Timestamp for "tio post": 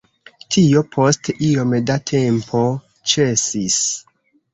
0.53-1.29